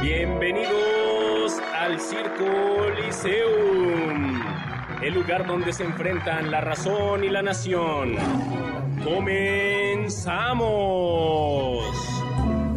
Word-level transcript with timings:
Bienvenidos 0.00 1.58
al 1.74 2.00
Circo 2.00 2.90
Liceum, 2.96 4.40
el 5.02 5.14
lugar 5.14 5.46
donde 5.46 5.72
se 5.72 5.84
enfrentan 5.84 6.50
la 6.50 6.60
razón 6.60 7.24
y 7.24 7.28
la 7.28 7.42
nación. 7.42 8.16
¡Comenzamos! 9.04 10.18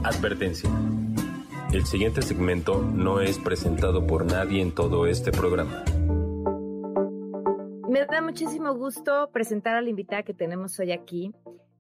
Advertencia. 0.04 0.70
El 1.72 1.86
siguiente 1.86 2.22
segmento 2.22 2.82
no 2.82 3.22
es 3.22 3.40
presentado 3.40 4.06
por 4.06 4.26
nadie 4.26 4.62
en 4.62 4.74
todo 4.74 5.08
este 5.08 5.32
programa. 5.32 5.84
Me 7.90 8.06
da 8.06 8.22
muchísimo 8.22 8.74
gusto 8.74 9.30
presentar 9.32 9.76
a 9.76 9.82
la 9.82 9.90
invitada 9.90 10.24
que 10.24 10.34
tenemos 10.34 10.80
hoy 10.80 10.92
aquí. 10.92 11.34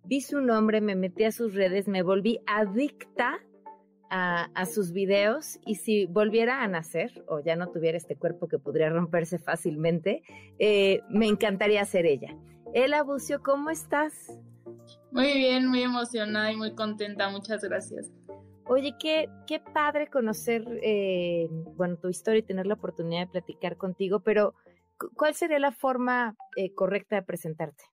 Vi 0.05 0.21
su 0.21 0.39
nombre, 0.41 0.81
me 0.81 0.95
metí 0.95 1.23
a 1.25 1.31
sus 1.31 1.53
redes, 1.53 1.87
me 1.87 2.03
volví 2.03 2.39
adicta 2.45 3.39
a, 4.11 4.65
sus 4.65 4.91
videos 4.91 5.59
y 5.65 5.75
si 5.75 6.05
volviera 6.05 6.63
a 6.63 6.67
nacer 6.67 7.23
o 7.27 7.39
ya 7.39 7.55
no 7.55 7.71
tuviera 7.71 7.97
este 7.97 8.17
cuerpo 8.17 8.47
que 8.47 8.59
podría 8.59 8.89
romperse 8.89 9.39
fácilmente, 9.39 10.21
eh, 10.59 11.01
me 11.09 11.27
encantaría 11.27 11.83
ser 11.85 12.05
ella. 12.05 12.35
Ela 12.73 13.03
Bucio, 13.03 13.41
¿cómo 13.41 13.69
estás? 13.69 14.37
Muy 15.11 15.33
bien, 15.33 15.67
muy 15.67 15.81
emocionada 15.81 16.51
y 16.51 16.57
muy 16.57 16.75
contenta, 16.75 17.29
muchas 17.29 17.63
gracias. 17.63 18.11
Oye, 18.65 18.95
qué, 18.99 19.29
qué 19.47 19.59
padre 19.59 20.07
conocer, 20.07 20.65
eh, 20.83 21.47
bueno, 21.75 21.97
tu 21.97 22.09
historia 22.09 22.39
y 22.39 22.43
tener 22.43 22.67
la 22.67 22.75
oportunidad 22.75 23.21
de 23.21 23.31
platicar 23.31 23.77
contigo, 23.77 24.19
pero 24.19 24.53
¿cuál 25.15 25.35
sería 25.35 25.59
la 25.59 25.71
forma 25.71 26.35
eh, 26.57 26.73
correcta 26.73 27.15
de 27.15 27.23
presentarte? 27.23 27.83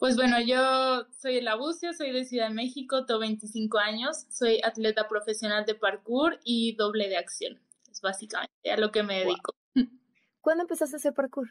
Pues 0.00 0.16
bueno, 0.16 0.40
yo 0.40 1.06
soy 1.20 1.36
el 1.36 1.48
Abucio, 1.48 1.92
soy 1.92 2.10
de 2.10 2.24
Ciudad 2.24 2.48
de 2.48 2.54
México, 2.54 3.04
tengo 3.04 3.20
25 3.20 3.76
años, 3.76 4.24
soy 4.30 4.58
atleta 4.64 5.06
profesional 5.08 5.66
de 5.66 5.74
parkour 5.74 6.40
y 6.42 6.74
doble 6.74 7.10
de 7.10 7.18
acción. 7.18 7.60
Es 7.92 8.00
básicamente 8.00 8.70
a 8.72 8.78
lo 8.78 8.92
que 8.92 9.02
me 9.02 9.18
dedico. 9.18 9.52
¿Cuándo 10.40 10.62
empezaste 10.62 10.96
a 10.96 11.00
hacer 11.00 11.12
parkour? 11.12 11.50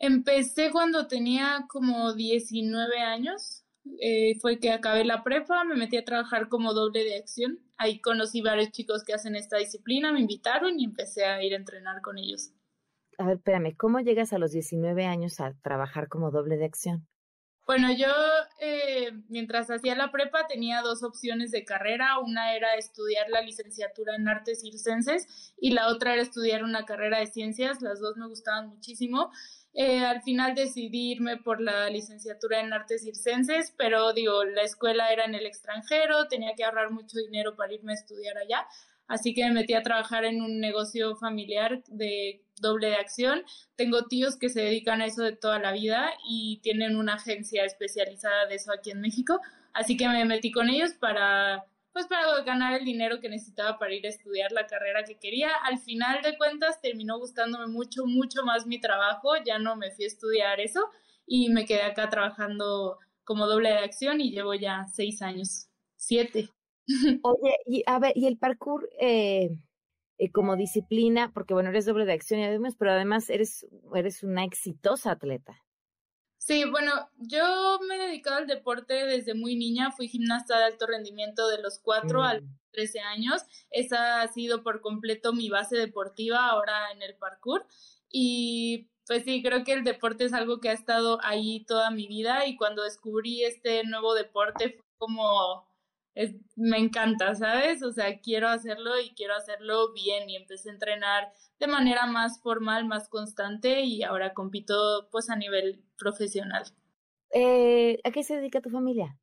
Empecé 0.00 0.72
cuando 0.72 1.06
tenía 1.06 1.66
como 1.68 2.14
19 2.14 2.98
años. 2.98 3.62
Eh, 4.00 4.36
fue 4.40 4.58
que 4.58 4.72
acabé 4.72 5.04
la 5.04 5.22
prepa, 5.22 5.62
me 5.62 5.76
metí 5.76 5.96
a 5.98 6.04
trabajar 6.04 6.48
como 6.48 6.74
doble 6.74 7.04
de 7.04 7.16
acción. 7.16 7.60
Ahí 7.76 8.00
conocí 8.00 8.40
varios 8.40 8.72
chicos 8.72 9.04
que 9.04 9.14
hacen 9.14 9.36
esta 9.36 9.56
disciplina, 9.56 10.10
me 10.10 10.18
invitaron 10.18 10.80
y 10.80 10.84
empecé 10.84 11.26
a 11.26 11.40
ir 11.44 11.52
a 11.52 11.58
entrenar 11.58 12.02
con 12.02 12.18
ellos. 12.18 12.50
A 13.18 13.24
ver, 13.24 13.36
espérame, 13.36 13.76
¿cómo 13.76 14.00
llegas 14.00 14.32
a 14.32 14.38
los 14.38 14.50
19 14.50 15.06
años 15.06 15.38
a 15.38 15.54
trabajar 15.62 16.08
como 16.08 16.32
doble 16.32 16.56
de 16.56 16.64
acción? 16.64 17.06
Bueno, 17.68 17.92
yo 17.92 18.06
eh, 18.60 19.12
mientras 19.28 19.70
hacía 19.70 19.94
la 19.94 20.10
prepa 20.10 20.46
tenía 20.46 20.80
dos 20.80 21.02
opciones 21.02 21.50
de 21.50 21.66
carrera. 21.66 22.18
Una 22.18 22.54
era 22.56 22.76
estudiar 22.76 23.28
la 23.28 23.42
licenciatura 23.42 24.16
en 24.16 24.26
artes 24.26 24.62
circenses 24.62 25.52
y 25.60 25.72
la 25.72 25.88
otra 25.88 26.14
era 26.14 26.22
estudiar 26.22 26.64
una 26.64 26.86
carrera 26.86 27.18
de 27.18 27.26
ciencias. 27.26 27.82
Las 27.82 28.00
dos 28.00 28.16
me 28.16 28.26
gustaban 28.26 28.70
muchísimo. 28.70 29.30
Eh, 29.74 29.98
al 30.02 30.22
final 30.22 30.54
decidí 30.54 31.12
irme 31.12 31.36
por 31.36 31.60
la 31.60 31.90
licenciatura 31.90 32.60
en 32.60 32.72
artes 32.72 33.02
circenses, 33.02 33.74
pero 33.76 34.14
digo, 34.14 34.44
la 34.44 34.62
escuela 34.62 35.12
era 35.12 35.26
en 35.26 35.34
el 35.34 35.44
extranjero, 35.44 36.26
tenía 36.26 36.54
que 36.56 36.64
ahorrar 36.64 36.90
mucho 36.90 37.18
dinero 37.18 37.54
para 37.54 37.74
irme 37.74 37.92
a 37.92 37.96
estudiar 37.96 38.38
allá, 38.38 38.66
así 39.08 39.34
que 39.34 39.44
me 39.44 39.52
metí 39.52 39.74
a 39.74 39.82
trabajar 39.82 40.24
en 40.24 40.42
un 40.42 40.60
negocio 40.60 41.16
familiar 41.16 41.82
de 41.88 42.44
doble 42.60 42.88
de 42.88 42.96
acción. 42.96 43.42
Tengo 43.76 44.04
tíos 44.06 44.36
que 44.36 44.48
se 44.48 44.60
dedican 44.60 45.00
a 45.00 45.06
eso 45.06 45.22
de 45.22 45.32
toda 45.32 45.58
la 45.58 45.72
vida 45.72 46.10
y 46.28 46.60
tienen 46.62 46.96
una 46.96 47.14
agencia 47.14 47.64
especializada 47.64 48.46
de 48.46 48.56
eso 48.56 48.72
aquí 48.72 48.90
en 48.90 49.00
México, 49.00 49.40
así 49.72 49.96
que 49.96 50.08
me 50.08 50.24
metí 50.24 50.52
con 50.52 50.68
ellos 50.68 50.92
para 50.92 51.64
pues 51.92 52.06
para 52.06 52.42
ganar 52.42 52.78
el 52.78 52.84
dinero 52.84 53.18
que 53.18 53.28
necesitaba 53.28 53.76
para 53.76 53.92
ir 53.92 54.06
a 54.06 54.10
estudiar 54.10 54.52
la 54.52 54.68
carrera 54.68 55.02
que 55.02 55.18
quería. 55.18 55.50
Al 55.64 55.78
final 55.78 56.22
de 56.22 56.36
cuentas 56.38 56.80
terminó 56.80 57.18
gustándome 57.18 57.66
mucho, 57.66 58.06
mucho 58.06 58.44
más 58.44 58.66
mi 58.66 58.80
trabajo, 58.80 59.30
ya 59.44 59.58
no 59.58 59.74
me 59.74 59.90
fui 59.90 60.04
a 60.04 60.08
estudiar 60.08 60.60
eso 60.60 60.88
y 61.26 61.48
me 61.48 61.66
quedé 61.66 61.82
acá 61.82 62.08
trabajando 62.08 62.98
como 63.24 63.46
doble 63.46 63.70
de 63.70 63.78
acción 63.78 64.20
y 64.20 64.30
llevo 64.30 64.54
ya 64.54 64.86
seis 64.86 65.22
años, 65.22 65.68
siete. 65.96 66.50
Oye, 67.22 67.56
y 67.66 67.82
a 67.86 67.98
ver, 67.98 68.12
y 68.16 68.26
el 68.26 68.38
parkour 68.38 68.88
eh, 69.00 69.50
eh, 70.18 70.32
como 70.32 70.56
disciplina, 70.56 71.30
porque 71.32 71.54
bueno, 71.54 71.70
eres 71.70 71.86
doble 71.86 72.04
de 72.04 72.12
acción 72.12 72.40
y 72.40 72.44
además, 72.44 72.74
pero 72.76 72.92
además 72.92 73.30
eres, 73.30 73.66
eres 73.94 74.22
una 74.22 74.44
exitosa 74.44 75.12
atleta. 75.12 75.62
Sí, 76.38 76.64
bueno, 76.64 76.92
yo 77.18 77.78
me 77.86 77.96
he 77.96 78.06
dedicado 78.06 78.38
al 78.38 78.46
deporte 78.46 78.94
desde 79.04 79.34
muy 79.34 79.54
niña, 79.54 79.90
fui 79.90 80.08
gimnasta 80.08 80.58
de 80.58 80.64
alto 80.64 80.86
rendimiento 80.86 81.46
de 81.48 81.60
los 81.60 81.78
4 81.78 82.22
a 82.22 82.34
los 82.34 82.44
13 82.72 83.00
años, 83.00 83.42
esa 83.70 84.22
ha 84.22 84.28
sido 84.28 84.62
por 84.62 84.80
completo 84.80 85.34
mi 85.34 85.50
base 85.50 85.76
deportiva 85.76 86.48
ahora 86.48 86.90
en 86.92 87.02
el 87.02 87.16
parkour 87.16 87.66
y 88.10 88.88
pues 89.06 89.24
sí, 89.24 89.42
creo 89.42 89.62
que 89.62 89.72
el 89.72 89.84
deporte 89.84 90.24
es 90.24 90.32
algo 90.32 90.60
que 90.60 90.70
ha 90.70 90.72
estado 90.72 91.18
ahí 91.22 91.64
toda 91.66 91.90
mi 91.90 92.06
vida 92.06 92.46
y 92.46 92.56
cuando 92.56 92.82
descubrí 92.82 93.44
este 93.44 93.84
nuevo 93.84 94.14
deporte 94.14 94.70
fue 94.70 94.84
como 94.96 95.67
me 96.56 96.78
encanta, 96.78 97.34
¿sabes? 97.34 97.82
O 97.82 97.92
sea, 97.92 98.20
quiero 98.20 98.48
hacerlo 98.48 99.00
y 99.00 99.10
quiero 99.14 99.34
hacerlo 99.34 99.92
bien 99.92 100.28
y 100.28 100.36
empecé 100.36 100.70
a 100.70 100.72
entrenar 100.72 101.32
de 101.60 101.66
manera 101.66 102.06
más 102.06 102.40
formal, 102.42 102.86
más 102.86 103.08
constante 103.08 103.82
y 103.82 104.02
ahora 104.02 104.34
compito 104.34 105.08
pues 105.10 105.30
a 105.30 105.36
nivel 105.36 105.84
profesional. 105.96 106.64
Eh, 107.32 107.98
¿A 108.04 108.10
qué 108.10 108.22
se 108.22 108.36
dedica 108.36 108.60
tu 108.60 108.70
familia? 108.70 109.18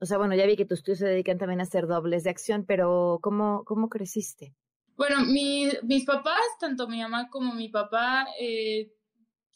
O 0.00 0.06
sea, 0.06 0.18
bueno, 0.18 0.34
ya 0.34 0.46
vi 0.46 0.56
que 0.56 0.64
tus 0.64 0.82
tíos 0.82 0.98
se 0.98 1.06
dedican 1.06 1.38
también 1.38 1.60
a 1.60 1.64
hacer 1.64 1.86
dobles 1.86 2.24
de 2.24 2.30
acción, 2.30 2.64
pero 2.66 3.18
¿cómo, 3.22 3.64
cómo 3.64 3.88
creciste? 3.88 4.54
Bueno, 4.96 5.24
mis 5.24 6.04
papás, 6.04 6.40
tanto 6.58 6.88
mi 6.88 7.00
mamá 7.00 7.28
como 7.30 7.54
mi 7.54 7.68
papá, 7.68 8.26
eh, 8.40 8.92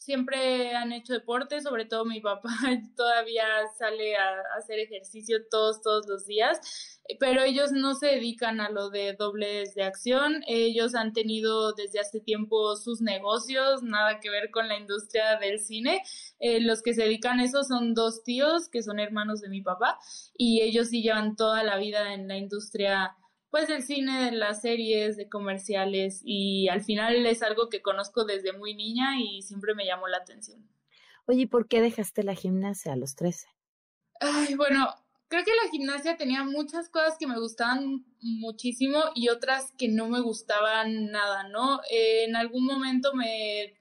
siempre 0.05 0.75
han 0.75 0.91
hecho 0.91 1.13
deporte, 1.13 1.61
sobre 1.61 1.85
todo 1.85 2.05
mi 2.05 2.21
papá 2.21 2.49
todavía 2.95 3.43
sale 3.77 4.15
a, 4.15 4.41
hacer 4.57 4.79
ejercicio 4.79 5.39
todos, 5.49 5.81
todos 5.81 6.07
los 6.07 6.27
días, 6.27 6.59
pero 7.19 7.41
ellos 7.43 7.71
no 7.71 7.95
se 7.95 8.07
dedican 8.07 8.61
a 8.61 8.69
lo 8.69 8.89
de 8.89 9.13
dobles 9.13 9.73
de 9.73 9.83
acción, 9.83 10.43
ellos 10.47 10.93
han 10.95 11.13
tenido 11.13 11.73
desde 11.73 11.99
hace 11.99 12.19
tiempo 12.19 12.75
sus 12.75 13.01
negocios, 13.01 13.81
nada 13.81 14.19
que 14.19 14.29
ver 14.29 14.51
con 14.51 14.67
la 14.67 14.77
industria 14.77 15.37
del 15.37 15.59
cine, 15.59 16.03
eh, 16.39 16.61
los 16.61 16.83
que 16.83 16.93
se 16.93 17.03
dedican 17.03 17.39
a 17.39 17.43
eso 17.43 17.63
son 17.63 17.93
dos 17.95 18.23
tíos 18.23 18.69
que 18.69 18.83
son 18.83 18.99
hermanos 18.99 19.41
de 19.41 19.49
mi 19.49 19.61
papá 19.61 19.97
y 20.37 20.61
ellos 20.61 20.89
sí 20.89 21.01
llevan 21.01 21.35
toda 21.35 21.63
la 21.63 21.77
vida 21.77 22.13
en 22.13 22.27
la 22.27 22.37
industria 22.37 23.15
pues 23.55 23.69
del 23.69 23.83
cine, 23.83 24.25
de 24.25 24.31
las 24.33 24.59
series, 24.59 25.15
de 25.15 25.29
comerciales 25.29 26.19
y 26.25 26.67
al 26.67 26.83
final 26.83 27.25
es 27.25 27.41
algo 27.41 27.69
que 27.69 27.81
conozco 27.81 28.25
desde 28.25 28.51
muy 28.51 28.75
niña 28.75 29.17
y 29.17 29.43
siempre 29.43 29.73
me 29.73 29.85
llamó 29.85 30.09
la 30.09 30.17
atención. 30.17 30.69
Oye, 31.25 31.47
¿por 31.47 31.69
qué 31.69 31.79
dejaste 31.79 32.23
la 32.23 32.35
gimnasia 32.35 32.91
a 32.91 32.97
los 32.97 33.15
13? 33.15 33.47
Ay, 34.19 34.55
bueno, 34.55 34.93
creo 35.29 35.45
que 35.45 35.55
la 35.63 35.71
gimnasia 35.71 36.17
tenía 36.17 36.43
muchas 36.43 36.89
cosas 36.89 37.15
que 37.17 37.27
me 37.27 37.39
gustaban 37.39 38.03
muchísimo 38.19 39.01
y 39.15 39.29
otras 39.29 39.71
que 39.77 39.87
no 39.87 40.09
me 40.09 40.19
gustaban 40.19 41.11
nada, 41.11 41.47
¿no? 41.47 41.79
Eh, 41.89 42.25
en 42.25 42.35
algún 42.35 42.65
momento 42.65 43.13
me 43.13 43.79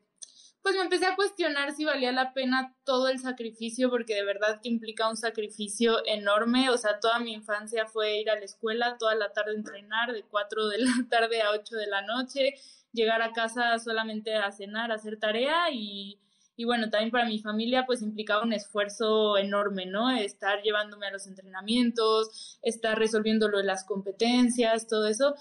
pues 0.65 0.77
me 0.77 0.83
empecé 0.83 1.05
a 1.05 1.15
cuestionar 1.15 1.73
si 1.73 1.85
valía 1.85 2.11
la 2.11 2.33
pena 2.33 2.75
todo 2.85 3.09
el 3.09 3.19
sacrificio, 3.19 3.91
porque 3.91 4.15
de 4.15 4.25
verdad 4.25 4.63
que 4.63 4.71
implica 4.71 5.11
un 5.11 5.17
sacrificio 5.19 5.99
enorme. 6.07 6.71
O 6.71 6.79
sea, 6.79 7.01
toda 7.01 7.19
mi 7.19 7.35
infancia 7.35 7.85
fue 7.85 8.21
ir 8.21 8.31
a 8.31 8.37
la 8.37 8.47
escuela, 8.47 8.97
toda 8.99 9.15
la 9.15 9.31
tarde 9.31 9.53
entrenar, 9.53 10.15
de 10.15 10.23
4 10.23 10.69
de 10.69 10.79
la 10.79 10.93
tarde 11.11 11.43
a 11.43 11.51
8 11.51 11.77
de 11.77 11.87
la 11.87 12.01
noche, 12.01 12.55
llegar 12.93 13.21
a 13.21 13.35
casa 13.35 13.79
solamente 13.79 14.37
a 14.37 14.51
cenar, 14.53 14.91
a 14.91 14.95
hacer 14.95 15.19
tarea 15.19 15.71
y, 15.71 16.19
y 16.57 16.65
bueno, 16.65 16.89
también 16.89 17.11
para 17.11 17.27
mi 17.27 17.41
familia 17.41 17.85
pues 17.85 18.01
implicaba 18.01 18.43
un 18.43 18.55
esfuerzo 18.55 19.37
enorme, 19.37 19.85
¿no? 19.85 20.11
Estar 20.13 20.63
llevándome 20.63 21.09
a 21.09 21.13
los 21.13 21.27
entrenamientos, 21.27 22.59
estar 22.63 22.99
resolviendo 22.99 23.51
lo 23.51 23.59
de 23.59 23.65
las 23.65 23.85
competencias, 23.85 24.87
todo 24.87 25.09
eso. 25.09 25.35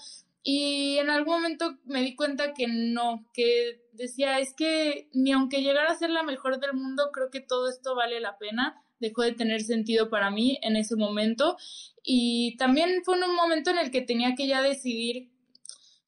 Y 0.46 0.98
en 0.98 1.08
algún 1.08 1.36
momento 1.36 1.78
me 1.86 2.02
di 2.02 2.14
cuenta 2.14 2.52
que 2.52 2.66
no, 2.68 3.26
que 3.32 3.80
decía, 3.92 4.38
es 4.40 4.54
que 4.54 5.08
ni 5.14 5.32
aunque 5.32 5.62
llegara 5.62 5.90
a 5.90 5.96
ser 5.96 6.10
la 6.10 6.22
mejor 6.22 6.60
del 6.60 6.74
mundo, 6.74 7.10
creo 7.12 7.30
que 7.30 7.40
todo 7.40 7.70
esto 7.70 7.94
vale 7.94 8.20
la 8.20 8.36
pena. 8.36 8.80
dejó 9.00 9.22
de 9.22 9.32
tener 9.32 9.62
sentido 9.62 10.08
para 10.10 10.30
mí 10.30 10.58
en 10.62 10.76
ese 10.76 10.96
momento. 10.96 11.56
Y 12.02 12.56
también 12.58 13.02
fue 13.04 13.14
un 13.14 13.34
momento 13.34 13.70
en 13.70 13.78
el 13.78 13.90
que 13.90 14.02
tenía 14.02 14.34
que 14.34 14.46
ya 14.46 14.62
decidir 14.62 15.30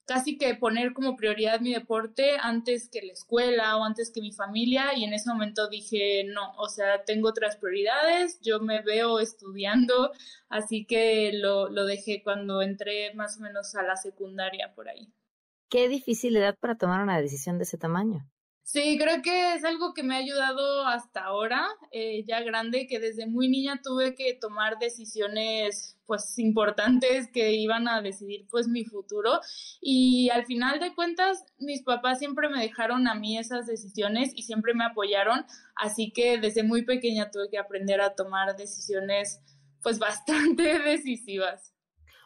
casi 0.06 0.38
que 0.38 0.54
poner 0.54 0.92
como 0.92 1.16
prioridad 1.16 1.60
mi 1.60 1.74
deporte 1.74 2.36
antes 2.40 2.88
que 2.88 3.02
la 3.02 3.12
escuela 3.12 3.76
o 3.76 3.84
antes 3.84 4.10
que 4.10 4.20
mi 4.20 4.32
familia 4.32 4.96
y 4.96 5.04
en 5.04 5.12
ese 5.12 5.28
momento 5.28 5.68
dije 5.68 6.24
no, 6.24 6.52
o 6.56 6.68
sea, 6.68 7.04
tengo 7.04 7.28
otras 7.28 7.56
prioridades, 7.56 8.40
yo 8.40 8.60
me 8.60 8.82
veo 8.82 9.18
estudiando, 9.18 10.12
así 10.48 10.86
que 10.86 11.32
lo, 11.34 11.68
lo 11.68 11.84
dejé 11.84 12.22
cuando 12.22 12.62
entré 12.62 13.12
más 13.14 13.38
o 13.38 13.40
menos 13.40 13.74
a 13.74 13.82
la 13.82 13.96
secundaria 13.96 14.72
por 14.74 14.88
ahí. 14.88 15.12
Qué 15.68 15.88
difícil 15.88 16.36
edad 16.36 16.56
para 16.58 16.76
tomar 16.76 17.02
una 17.02 17.20
decisión 17.20 17.58
de 17.58 17.64
ese 17.64 17.76
tamaño. 17.76 18.24
Sí, 18.66 18.98
creo 18.98 19.22
que 19.22 19.54
es 19.54 19.64
algo 19.64 19.94
que 19.94 20.02
me 20.02 20.16
ha 20.16 20.18
ayudado 20.18 20.84
hasta 20.88 21.22
ahora, 21.22 21.68
eh, 21.92 22.24
ya 22.26 22.40
grande, 22.40 22.88
que 22.88 22.98
desde 22.98 23.28
muy 23.28 23.48
niña 23.48 23.80
tuve 23.80 24.16
que 24.16 24.34
tomar 24.34 24.80
decisiones 24.80 25.96
pues 26.04 26.36
importantes 26.40 27.28
que 27.30 27.52
iban 27.52 27.86
a 27.86 28.02
decidir 28.02 28.44
pues 28.50 28.66
mi 28.66 28.84
futuro 28.84 29.38
y 29.80 30.30
al 30.30 30.46
final 30.46 30.80
de 30.80 30.96
cuentas 30.96 31.44
mis 31.60 31.84
papás 31.84 32.18
siempre 32.18 32.48
me 32.48 32.60
dejaron 32.60 33.06
a 33.06 33.14
mí 33.14 33.38
esas 33.38 33.66
decisiones 33.66 34.32
y 34.34 34.42
siempre 34.42 34.74
me 34.74 34.84
apoyaron, 34.84 35.46
así 35.76 36.10
que 36.10 36.36
desde 36.38 36.64
muy 36.64 36.84
pequeña 36.84 37.30
tuve 37.30 37.48
que 37.48 37.58
aprender 37.58 38.00
a 38.00 38.16
tomar 38.16 38.56
decisiones 38.56 39.42
pues 39.80 39.98
bastante 40.00 40.80
decisivas. 40.80 41.72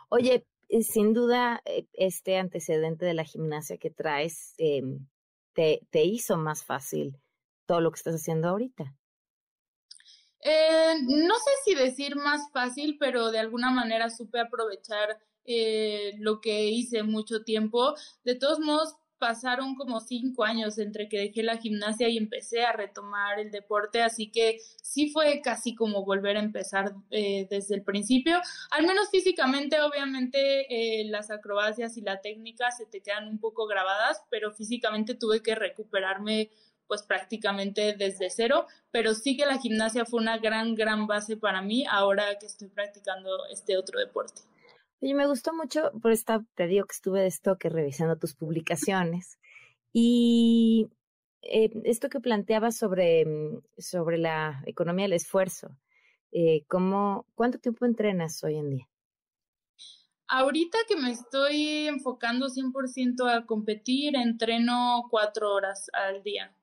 Oye, 0.08 0.46
eh, 0.70 0.82
sin 0.84 1.12
duda 1.12 1.60
eh, 1.66 1.84
este 1.92 2.38
antecedente 2.38 3.04
de 3.04 3.12
la 3.12 3.24
gimnasia 3.24 3.76
que 3.76 3.90
traes 3.90 4.54
em, 4.56 5.06
te, 5.52 5.86
te 5.90 6.04
hizo 6.04 6.36
más 6.36 6.64
fácil 6.64 7.18
todo 7.66 7.80
lo 7.80 7.90
que 7.90 7.96
estás 7.96 8.14
haciendo 8.14 8.48
ahorita? 8.48 8.94
Eh, 10.42 10.94
no 11.02 11.34
sé 11.34 11.50
si 11.64 11.74
decir 11.74 12.16
más 12.16 12.50
fácil, 12.52 12.96
pero 12.98 13.30
de 13.30 13.38
alguna 13.38 13.70
manera 13.70 14.08
supe 14.08 14.40
aprovechar 14.40 15.18
eh, 15.44 16.14
lo 16.18 16.40
que 16.40 16.66
hice 16.66 17.02
mucho 17.02 17.42
tiempo. 17.44 17.94
De 18.24 18.34
todos 18.34 18.60
modos, 18.60 18.94
pasaron 19.20 19.76
como 19.76 20.00
cinco 20.00 20.42
años 20.42 20.78
entre 20.78 21.08
que 21.08 21.18
dejé 21.18 21.42
la 21.44 21.58
gimnasia 21.58 22.08
y 22.08 22.16
empecé 22.16 22.64
a 22.64 22.72
retomar 22.72 23.38
el 23.38 23.50
deporte, 23.52 24.02
así 24.02 24.30
que 24.30 24.58
sí 24.82 25.10
fue 25.10 25.40
casi 25.42 25.74
como 25.74 26.04
volver 26.04 26.38
a 26.38 26.40
empezar 26.40 26.94
eh, 27.10 27.46
desde 27.48 27.76
el 27.76 27.82
principio, 27.82 28.40
al 28.70 28.86
menos 28.86 29.10
físicamente, 29.10 29.80
obviamente 29.80 31.00
eh, 31.00 31.04
las 31.04 31.30
acrobacias 31.30 31.96
y 31.98 32.00
la 32.00 32.20
técnica 32.20 32.70
se 32.72 32.86
te 32.86 33.00
quedan 33.00 33.28
un 33.28 33.38
poco 33.38 33.66
grabadas, 33.66 34.22
pero 34.30 34.52
físicamente 34.52 35.14
tuve 35.14 35.42
que 35.42 35.54
recuperarme 35.54 36.50
pues 36.88 37.02
prácticamente 37.02 37.94
desde 37.96 38.30
cero, 38.30 38.66
pero 38.90 39.14
sí 39.14 39.36
que 39.36 39.46
la 39.46 39.58
gimnasia 39.58 40.04
fue 40.06 40.20
una 40.20 40.38
gran, 40.38 40.74
gran 40.74 41.06
base 41.06 41.36
para 41.36 41.62
mí 41.62 41.84
ahora 41.88 42.36
que 42.40 42.46
estoy 42.46 42.66
practicando 42.66 43.46
este 43.46 43.76
otro 43.76 44.00
deporte. 44.00 44.42
Me 45.00 45.26
gustó 45.26 45.54
mucho, 45.54 45.90
por 46.02 46.12
esta, 46.12 46.44
te 46.54 46.66
digo 46.66 46.86
que 46.86 46.92
estuve 46.92 47.20
de 47.20 47.28
estoque 47.28 47.70
revisando 47.70 48.16
tus 48.16 48.34
publicaciones 48.34 49.38
y 49.92 50.90
eh, 51.42 51.70
esto 51.84 52.10
que 52.10 52.20
planteabas 52.20 52.76
sobre, 52.76 53.24
mm, 53.24 53.62
sobre 53.78 54.18
la 54.18 54.62
economía 54.66 55.04
del 55.04 55.14
esfuerzo, 55.14 55.76
eh, 56.32 56.64
¿cómo, 56.68 57.26
¿cuánto 57.34 57.58
tiempo 57.58 57.86
entrenas 57.86 58.44
hoy 58.44 58.56
en 58.56 58.70
día? 58.70 58.88
Ahorita 60.28 60.78
que 60.86 60.96
me 60.96 61.10
estoy 61.10 61.88
enfocando 61.88 62.48
100% 62.48 63.26
a 63.26 63.46
competir, 63.46 64.14
entreno 64.14 65.06
cuatro 65.10 65.52
horas 65.52 65.90
al 65.92 66.22
día, 66.22 66.54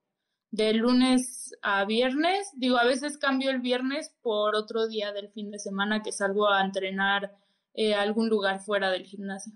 de 0.52 0.74
lunes 0.74 1.54
a 1.62 1.84
viernes. 1.84 2.50
Digo, 2.56 2.78
a 2.78 2.86
veces 2.86 3.18
cambio 3.18 3.50
el 3.50 3.60
viernes 3.60 4.16
por 4.22 4.56
otro 4.56 4.88
día 4.88 5.12
del 5.12 5.30
fin 5.30 5.52
de 5.52 5.60
semana 5.60 6.02
que 6.02 6.14
salgo 6.14 6.50
a 6.50 6.64
entrenar 6.64 7.36
eh, 7.78 7.94
algún 7.94 8.28
lugar 8.28 8.60
fuera 8.60 8.92
del 8.92 9.06
gimnasio. 9.06 9.54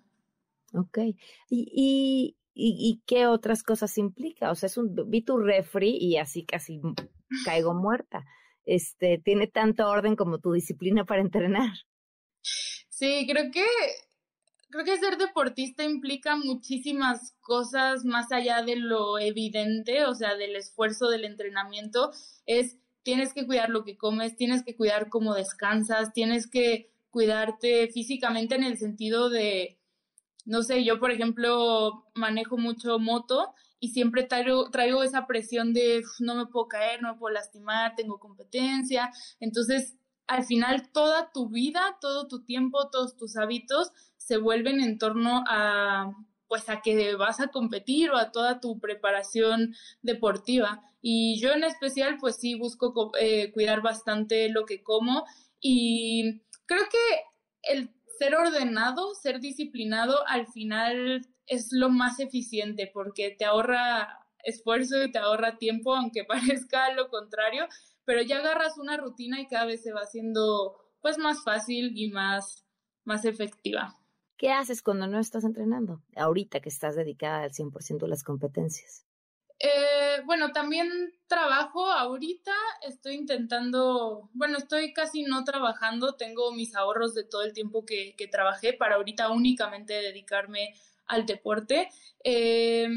Ok. 0.74 1.00
¿Y, 1.00 1.18
y, 1.50 2.38
y, 2.54 3.02
qué 3.06 3.28
otras 3.28 3.64
cosas 3.64 3.98
implica? 3.98 4.52
O 4.52 4.56
sea, 4.56 4.68
es 4.68 4.78
un, 4.78 4.96
vi 5.10 5.24
tu 5.24 5.38
refri 5.38 5.98
y 6.00 6.18
así 6.18 6.46
casi 6.46 6.80
caigo 7.44 7.74
muerta. 7.74 8.24
Este, 8.64 9.18
¿Tiene 9.18 9.48
tanto 9.48 9.90
orden 9.90 10.16
como 10.16 10.38
tu 10.38 10.54
disciplina 10.54 11.04
para 11.04 11.22
entrenar? 11.22 11.74
Sí, 12.42 13.26
creo 13.28 13.52
que 13.52 13.66
creo 14.70 14.86
que 14.86 14.98
ser 14.98 15.18
deportista 15.18 15.84
implica 15.84 16.38
muchísimas 16.38 17.36
cosas 17.42 18.06
más 18.06 18.32
allá 18.32 18.62
de 18.62 18.78
lo 18.78 19.20
evidente, 19.20 20.06
o 20.06 20.16
sea, 20.16 20.36
del 20.36 20.56
esfuerzo 20.56 21.10
del 21.10 21.26
entrenamiento, 21.26 22.12
es 22.46 22.78
tienes 23.04 23.34
que 23.34 23.46
cuidar 23.46 23.70
lo 23.70 23.84
que 23.84 23.98
comes, 23.98 24.38
tienes 24.38 24.64
que 24.64 24.76
cuidar 24.76 25.10
cómo 25.10 25.34
descansas, 25.34 26.14
tienes 26.14 26.48
que 26.48 26.91
cuidarte 27.12 27.88
físicamente 27.90 28.56
en 28.56 28.63
el 28.63 28.78
sentido 28.78 29.30
de, 29.30 29.78
no 30.46 30.63
sé, 30.63 30.84
yo 30.84 31.00
por 31.00 31.12
ejemplo 31.12 32.08
manejo 32.16 32.58
mucho 32.58 32.98
moto 32.98 33.54
y 33.80 33.90
siempre 33.90 34.24
traigo, 34.24 35.04
esa 35.04 35.28
presión 35.28 35.74
de 35.74 36.04
no 36.19 36.36
me 36.36 36.46
puedo 36.46 36.68
caer, 36.68 37.02
no 37.02 37.13
me 37.13 37.19
puedo 37.19 37.34
lastimar, 37.34 37.96
tengo 37.96 38.19
competencia. 38.19 39.12
Entonces, 39.40 39.96
al 40.28 40.46
final 40.46 40.92
toda 40.92 41.31
tu 41.31 41.50
vida, 41.50 41.98
todo 42.00 42.28
tu 42.28 42.44
tiempo, 42.44 42.90
todos 42.90 43.18
tus 43.18 43.38
hábitos 43.38 43.92
se 44.18 44.38
vuelven 44.38 44.81
en 44.81 44.98
torno 44.98 45.44
a 45.48 46.13
pues 46.48 46.69
a 46.69 46.81
que 46.81 47.16
vas 47.16 47.40
a 47.40 47.48
competir 47.48 48.12
o 48.12 48.18
a 48.18 48.31
toda 48.31 48.60
tu 48.60 48.78
preparación 48.80 49.74
deportiva. 50.02 50.84
Y 51.02 51.40
yo 51.40 51.54
en 51.54 51.63
especial, 51.63 52.18
pues 52.19 52.36
sí, 52.36 52.56
busco 52.56 53.12
eh, 53.19 53.52
cuidar 53.54 53.81
bastante 53.81 54.50
lo 54.50 54.66
que 54.66 54.84
como 54.84 55.25
y 55.62 56.42
creo 56.72 56.86
que 56.90 57.74
el 57.74 57.90
ser 58.18 58.34
ordenado, 58.36 59.14
ser 59.14 59.42
disciplinado, 59.42 60.26
al 60.28 60.48
final 60.48 61.28
es 61.48 61.74
lo 61.74 61.90
más 61.90 62.22
eficiente 62.22 62.90
porque 62.94 63.36
te 63.38 63.44
ahorra 63.44 64.26
esfuerzo 64.44 65.04
y 65.04 65.12
te 65.12 65.20
ahorra 65.20 65.58
tiempo, 65.58 65.94
aunque 65.96 66.24
parezca 66.24 66.94
lo 66.94 67.10
contrario, 67.10 67.68
pero 68.06 68.22
ya 68.22 68.38
agarras 68.38 68.78
una 68.78 68.96
rutina 68.96 69.42
y 69.42 69.48
cada 69.48 69.66
vez 69.66 69.84
se 69.84 69.92
va 69.92 70.02
haciendo 70.02 70.78
pues 71.02 71.18
más 71.18 71.44
fácil 71.44 71.92
y 71.96 72.10
más, 72.10 72.66
más 73.04 73.26
efectiva. 73.26 73.98
¿Qué 74.38 74.52
haces 74.52 74.82
cuando 74.82 75.08
no 75.08 75.20
estás 75.20 75.44
entrenando? 75.44 76.02
Ahorita 76.16 76.62
que 76.62 76.70
estás 76.70 76.96
dedicada 76.96 77.44
al 77.44 77.52
100% 77.52 78.06
a 78.06 78.08
las 78.08 78.24
competencias. 78.24 79.06
Eh, 79.63 80.22
bueno, 80.25 80.52
también 80.52 80.90
trabajo 81.28 81.86
ahorita, 81.86 82.52
estoy 82.88 83.13
intentando, 83.13 84.30
bueno, 84.34 84.58
estoy 84.58 84.92
casi 84.92 85.22
no 85.22 85.44
trabajando, 85.44 86.16
tengo 86.16 86.52
mis 86.52 86.75
ahorros 86.75 87.13
de 87.13 87.25
todo 87.25 87.44
el 87.44 87.54
tiempo 87.54 87.86
que, 87.86 88.16
trabajé 88.31 88.74
para 88.74 88.96
ahorita 88.96 89.30
únicamente 89.30 89.94
dedicarme 89.94 90.74
al 91.06 91.27
deporte. 91.27 91.89
Eh, 92.24 92.89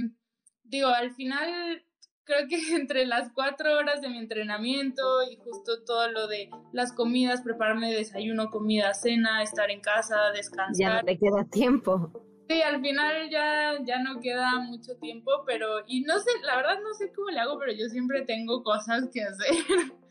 digo, 0.63 0.89
al 0.89 1.15
final 1.15 1.85
creo 2.25 2.49
que 2.49 2.57
entre 2.75 3.05
las 3.05 3.31
cuatro 3.35 3.77
horas 3.77 4.01
de 4.01 4.09
mi 4.09 4.17
entrenamiento 4.17 5.03
y 5.31 5.37
justo 5.37 5.85
todo 5.85 6.11
lo 6.11 6.27
de 6.27 6.49
las 6.73 6.93
comidas, 6.93 7.43
prepararme 7.43 7.93
desayuno, 7.93 8.51
comida, 8.51 8.95
cena, 8.95 9.43
estar 9.43 9.71
en 9.71 9.81
casa, 9.81 10.31
descansar. 10.33 10.77
Ya 10.79 10.95
no 11.01 11.05
te 11.05 11.19
queda 11.19 11.45
tiempo. 11.45 12.11
Sí, 12.47 12.61
al 12.61 12.81
final 12.83 13.31
ya, 13.31 13.73
ya 13.85 14.03
no 14.03 14.21
queda 14.21 14.59
mucho 14.61 14.95
tiempo, 14.97 15.31
pero, 15.47 15.67
y 15.87 16.03
no 16.03 16.19
sé, 16.19 16.31
la 16.45 16.57
verdad 16.57 16.79
no 16.83 16.93
sé 16.93 17.11
cómo 17.15 17.31
le 17.31 17.41
hago, 17.41 17.59
pero 17.59 17.73
yo 17.73 17.89
siempre 17.89 18.21
tengo 18.27 18.63
cosas 18.63 19.09
que 19.11 19.23
hacer. 19.23 19.55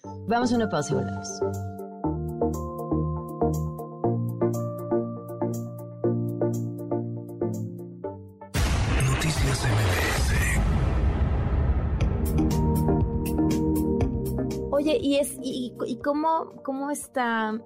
Vamos 0.28 0.52
a 0.52 0.56
una 0.56 0.68
pausa 0.68 0.94
y 0.94 0.96
volvemos. 0.96 1.30
Noticias 9.06 9.68
MBS. 9.70 10.34
Oye, 14.72 14.98
¿y, 15.00 15.18
es, 15.18 15.38
y, 15.40 15.76
y 15.86 15.98
cómo, 15.98 16.64
cómo 16.64 16.90
está 16.90 17.62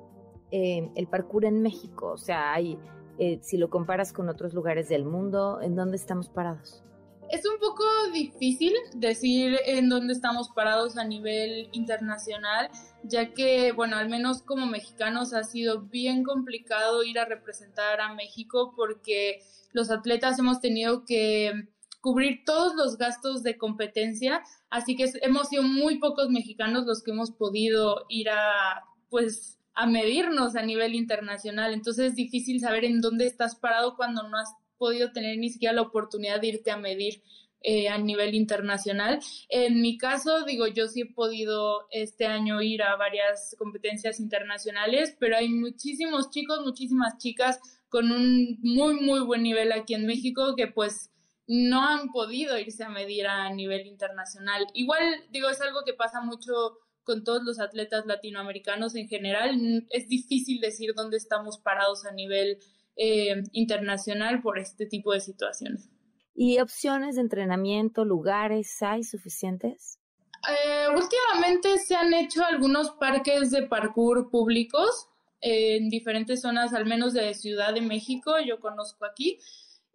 eh, 0.52 0.92
el 0.96 1.08
parkour 1.08 1.46
en 1.46 1.62
México? 1.62 2.12
O 2.12 2.18
sea, 2.18 2.52
hay 2.52 2.78
eh, 3.20 3.40
si 3.42 3.58
lo 3.58 3.70
comparas 3.70 4.14
con 4.14 4.30
otros 4.30 4.54
lugares 4.54 4.90
del 4.90 5.06
mundo, 5.06 5.60
¿en 5.62 5.76
dónde 5.76 5.98
estamos 5.98 6.30
parados? 6.30 6.84
Es 7.30 7.46
un 7.46 7.60
poco 7.60 7.84
difícil 8.14 8.74
decir 8.94 9.60
en 9.66 9.90
dónde 9.90 10.14
estamos 10.14 10.50
parados 10.50 10.98
a 10.98 11.04
nivel 11.04 11.68
internacional, 11.74 12.70
ya 13.04 13.34
que, 13.34 13.74
bueno, 13.74 13.98
al 13.98 14.08
menos 14.08 14.42
como 14.44 14.66
mexicanos 14.66 15.34
ha 15.34 15.44
sido 15.44 15.82
bien 15.82 16.24
complicado 16.24 17.04
ir 17.04 17.20
a 17.20 17.26
representar 17.26 18.00
a 18.00 18.14
México 18.14 18.74
porque 18.78 19.42
los 19.74 19.92
atletas 19.92 20.40
hemos 20.40 20.62
tenido 20.62 21.04
que 21.04 21.52
cubrir 22.00 22.46
todos 22.46 22.76
los 22.76 22.98
gastos 22.98 23.44
de 23.44 23.58
competencia, 23.58 24.42
así 24.70 24.96
que 24.96 25.12
hemos 25.22 25.50
sido 25.50 25.64
muy 25.64 26.00
pocos 26.00 26.30
mexicanos 26.30 26.86
los 26.86 27.04
que 27.04 27.12
hemos 27.12 27.32
podido 27.32 28.06
ir 28.08 28.30
a, 28.30 28.86
pues, 29.10 29.57
a 29.78 29.86
medirnos 29.86 30.56
a 30.56 30.64
nivel 30.64 30.96
internacional. 30.96 31.74
Entonces 31.74 32.08
es 32.08 32.16
difícil 32.16 32.60
saber 32.60 32.84
en 32.84 33.00
dónde 33.00 33.26
estás 33.28 33.56
parado 33.56 33.96
cuando 33.96 34.28
no 34.28 34.38
has 34.38 34.52
podido 34.78 35.12
tener 35.12 35.38
ni 35.38 35.50
siquiera 35.50 35.74
la 35.76 35.84
oportunidad 35.84 36.42
de 36.42 36.48
irte 36.48 36.72
a 36.72 36.78
medir. 36.78 37.22
eh, 37.62 37.90
a 37.90 37.98
nivel 37.98 38.36
internacional. 38.36 39.20
En 39.50 39.82
mi 39.82 39.98
caso, 39.98 40.46
digo, 40.46 40.68
yo 40.68 40.88
sí 40.88 41.02
he 41.02 41.06
podido 41.14 41.88
este 41.92 42.26
año 42.26 42.62
ir 42.62 42.84
a 42.84 42.96
varias 42.96 43.56
competencias 43.58 44.20
internacionales, 44.20 45.16
pero 45.20 45.36
hay 45.38 45.50
muchísimos 45.50 46.30
chicos, 46.30 46.62
muchísimas 46.64 47.18
chicas 47.18 47.60
con 47.90 48.12
un 48.12 48.60
muy, 48.62 49.00
muy 49.02 49.22
buen 49.22 49.44
nivel 49.44 49.72
aquí 49.72 49.96
en 49.96 50.06
México 50.06 50.56
que 50.56 50.68
pues 50.68 51.12
no 51.48 51.82
han 51.82 52.12
podido 52.12 52.58
irse 52.60 52.84
a 52.84 52.90
medir 52.90 53.26
a 53.28 53.50
nivel 53.52 53.88
internacional. 53.88 54.68
Igual, 54.74 55.04
digo, 55.32 55.50
es 55.50 55.60
algo 55.62 55.82
que 55.86 55.94
pasa 55.94 56.22
mucho 56.22 56.78
con 57.08 57.24
todos 57.24 57.44
los 57.44 57.60
atletas 57.60 58.06
latinoamericanos 58.06 58.94
en 58.96 59.08
general. 59.08 59.88
Es 59.90 60.10
difícil 60.10 60.60
decir 60.60 60.94
dónde 60.94 61.16
estamos 61.16 61.58
parados 61.58 62.06
a 62.06 62.12
nivel 62.12 62.60
eh, 62.98 63.44
internacional 63.54 64.42
por 64.42 64.60
este 64.60 64.86
tipo 64.86 65.14
de 65.14 65.22
situaciones. 65.22 65.90
¿Y 66.36 66.60
opciones 66.60 67.16
de 67.16 67.22
entrenamiento, 67.22 68.04
lugares, 68.04 68.84
hay 68.84 69.04
suficientes? 69.04 70.00
Eh, 70.48 70.88
últimamente 70.90 71.80
se 71.80 71.96
han 71.96 72.14
hecho 72.14 72.44
algunos 72.44 72.92
parques 72.92 73.50
de 73.52 73.64
parkour 73.64 74.30
públicos 74.30 75.08
en 75.40 75.90
diferentes 75.90 76.42
zonas, 76.42 76.74
al 76.74 76.86
menos 76.86 77.14
de 77.14 77.34
Ciudad 77.34 77.74
de 77.74 77.82
México, 77.82 78.34
yo 78.46 78.60
conozco 78.60 79.06
aquí. 79.06 79.40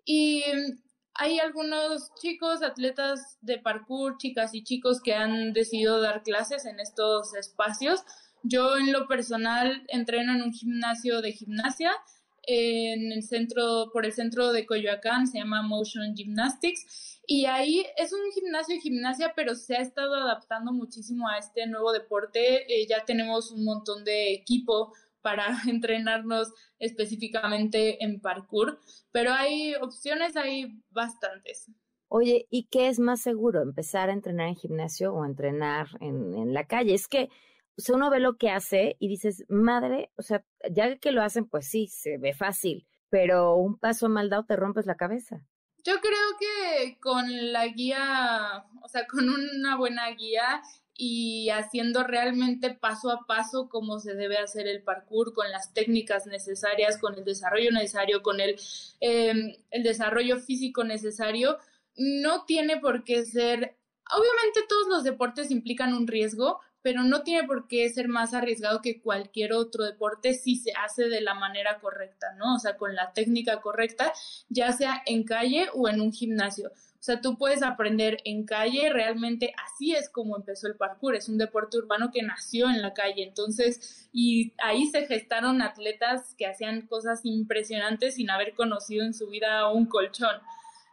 Y 0.05 0.43
hay 1.15 1.39
algunos 1.39 2.13
chicos, 2.21 2.63
atletas 2.63 3.39
de 3.41 3.59
parkour, 3.59 4.17
chicas 4.19 4.55
y 4.55 4.65
chicos 4.65 5.01
que 5.01 5.15
han 5.15 5.53
decidido 5.53 6.01
dar 6.01 6.23
clases 6.23 6.65
en 6.65 6.81
estos 6.81 7.35
espacios. 7.35 8.03
Yo 8.43 8.77
en 8.77 8.93
lo 8.93 9.07
personal 9.07 9.85
entreno 9.89 10.35
en 10.35 10.43
un 10.43 10.53
gimnasio 10.53 11.21
de 11.21 11.33
gimnasia 11.33 11.93
en 12.45 13.13
el 13.13 13.23
centro, 13.23 13.91
por 13.93 14.05
el 14.05 14.13
centro 14.13 14.53
de 14.53 14.67
Coyoacán, 14.67 15.27
se 15.29 15.39
llama 15.39 15.63
Motion 15.63 16.17
Gymnastics, 16.17 17.21
y 17.27 17.47
ahí 17.47 17.87
es 17.97 18.13
un 18.13 18.21
gimnasio 18.35 18.75
de 18.75 18.81
gimnasia, 18.81 19.33
pero 19.37 19.55
se 19.55 19.77
ha 19.77 19.81
estado 19.81 20.15
adaptando 20.15 20.73
muchísimo 20.73 21.29
a 21.29 21.39
este 21.39 21.67
nuevo 21.67 21.93
deporte. 21.93 22.65
Eh, 22.73 22.87
ya 22.89 23.05
tenemos 23.05 23.53
un 23.53 23.65
montón 23.65 24.05
de 24.05 24.33
equipo 24.33 24.93
para 25.23 25.47
entrenarnos 25.69 26.53
específicamente 26.79 28.03
en 28.05 28.21
parkour, 28.21 28.79
pero 29.11 29.33
hay 29.33 29.75
opciones, 29.77 30.37
hay 30.37 30.83
bastantes. 30.91 31.71
Oye, 32.09 32.47
¿y 32.51 32.69
qué 32.71 32.89
es 32.89 32.99
más 32.99 33.23
seguro, 33.23 33.63
empezar 33.63 34.11
a 34.11 34.13
entrenar 34.13 34.49
en 34.49 34.57
gimnasio 34.57 35.15
o 35.15 35.25
entrenar 35.25 35.89
en, 36.01 36.35
en 36.35 36.53
la 36.53 36.67
calle? 36.67 36.93
Es 36.93 37.09
que 37.09 37.31
o 37.79 37.81
sea, 37.81 37.97
uno 37.97 38.11
ve 38.11 38.21
lo 38.21 38.37
que 38.37 38.51
hace 38.51 38.97
y 38.99 39.09
dices, 39.09 39.45
madre, 39.49 40.11
o 40.17 40.23
sea, 40.23 40.45
ya 40.71 40.97
que 40.99 41.13
lo 41.13 41.23
hacen, 41.23 41.49
pues 41.49 41.67
sí, 41.67 41.89
se 41.89 42.19
ve 42.19 42.35
fácil, 42.35 42.87
pero 43.09 43.57
un 43.57 43.79
paso 43.79 44.09
mal 44.09 44.29
dado 44.29 44.45
te 44.45 44.57
rompes 44.57 44.87
la 44.87 44.97
cabeza. 44.97 45.43
Yo 45.85 45.95
creo 46.01 46.39
que 46.39 46.99
con 47.01 47.53
la 47.53 47.67
guía, 47.69 48.67
o 48.83 48.89
sea, 48.89 49.07
con 49.07 49.29
una 49.29 49.77
buena 49.77 50.11
guía 50.11 50.63
y 51.05 51.51
haciendo 51.51 52.05
realmente 52.05 52.71
paso 52.71 53.11
a 53.11 53.27
paso 53.27 53.69
cómo 53.69 53.99
se 53.99 54.15
debe 54.15 54.37
hacer 54.37 54.69
el 54.69 54.85
parkour, 54.85 55.35
con 55.35 55.51
las 55.51 55.75
técnicas 55.75 56.29
necesarias, 56.29 56.97
con 56.97 57.17
el 57.17 57.25
desarrollo 57.25 57.73
necesario, 57.73 58.23
con 58.23 58.41
el, 58.41 58.55
em, 59.01 59.53
el 59.73 59.83
desarrollo 59.83 60.39
físico 60.39 60.85
necesario, 60.85 61.59
no 61.97 62.45
tiene 62.45 62.79
por 62.79 63.03
qué 63.03 63.25
ser, 63.25 63.77
obviamente 64.17 64.61
todos 64.69 64.87
los 64.87 65.03
deportes 65.03 65.51
implican 65.51 65.93
un 65.93 66.07
riesgo, 66.07 66.61
pero 66.83 67.03
no 67.05 67.23
tiene 67.23 67.47
por 67.47 67.69
qué 67.69 67.89
ser 67.89 68.09
más 68.09 68.35
arriesgado 68.35 68.83
que 68.83 69.01
cualquier 69.01 69.53
otro 69.53 69.85
deporte 69.85 70.35
si 70.35 70.57
se 70.57 70.73
hace 70.73 71.09
de 71.09 71.21
la 71.21 71.35
manera 71.35 71.79
correcta, 71.81 72.35
¿no? 72.37 72.57
O 72.57 72.59
sea, 72.59 72.77
con 72.77 72.95
la 72.95 73.13
técnica 73.13 73.61
correcta, 73.61 74.13
ya 74.49 74.73
sea 74.73 75.03
en 75.07 75.25
calle 75.25 75.69
o 75.75 75.89
en 75.89 76.01
un 76.01 76.13
gimnasio. 76.13 76.71
O 77.03 77.05
sea, 77.05 77.21
tú 77.21 77.37
puedes 77.37 77.65
aprender 77.65 78.19
en 78.25 78.45
calle, 78.45 78.89
realmente 78.89 79.53
así 79.67 79.93
es 79.93 80.09
como 80.09 80.37
empezó 80.37 80.69
el 80.69 80.77
parkour, 80.77 81.17
es 81.17 81.29
un 81.29 81.37
deporte 81.37 81.77
urbano 81.79 82.13
que 82.13 82.23
nació 82.23 82.71
en 82.71 82.81
la 82.81 82.95
calle, 82.95 83.25
entonces, 83.25 84.09
y 84.13 84.53
ahí 84.63 84.87
se 84.87 85.05
gestaron 85.07 85.63
atletas 85.63 86.37
que 86.39 86.47
hacían 86.47 86.83
cosas 86.83 87.23
impresionantes 87.25 88.15
sin 88.15 88.31
haber 88.31 88.55
conocido 88.55 89.05
en 89.05 89.15
su 89.15 89.27
vida 89.29 89.69
un 89.73 89.87
colchón. 89.87 90.37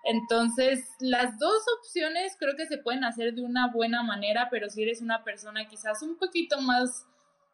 Entonces, 0.03 0.89
las 0.99 1.37
dos 1.37 1.61
opciones 1.79 2.35
creo 2.39 2.55
que 2.55 2.67
se 2.67 2.77
pueden 2.77 3.03
hacer 3.03 3.33
de 3.33 3.41
una 3.41 3.71
buena 3.71 4.03
manera, 4.03 4.47
pero 4.49 4.69
si 4.69 4.83
eres 4.83 5.01
una 5.01 5.23
persona 5.23 5.67
quizás 5.67 6.01
un 6.01 6.17
poquito 6.17 6.61
más, 6.61 7.05